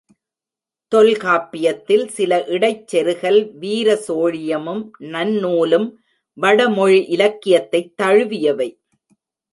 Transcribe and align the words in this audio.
தொல்காப்பியத்தில் 0.91 2.07
சில 2.07 2.45
இடைச் 2.45 2.95
செருகல் 2.95 3.57
வீர 3.57 3.95
சோழியமும், 4.07 4.89
நன்னூலும் 4.99 5.87
வடமொழி 6.37 7.05
இலக்கியத்தைத் 7.05 7.93
தழுவியவை. 8.01 8.69